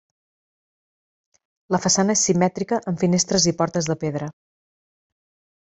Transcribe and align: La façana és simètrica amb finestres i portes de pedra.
La 1.75 1.81
façana 1.83 2.15
és 2.17 2.25
simètrica 2.29 2.81
amb 2.93 3.05
finestres 3.05 3.47
i 3.55 3.55
portes 3.63 3.93
de 3.93 3.99
pedra. 4.07 4.33